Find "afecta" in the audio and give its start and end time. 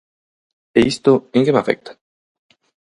1.63-1.91